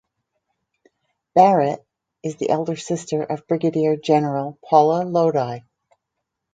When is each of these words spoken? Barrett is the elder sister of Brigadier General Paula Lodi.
Barrett 1.35 1.85
is 2.23 2.37
the 2.37 2.49
elder 2.49 2.75
sister 2.75 3.21
of 3.21 3.45
Brigadier 3.47 3.97
General 3.97 4.57
Paula 4.67 5.03
Lodi. 5.05 5.59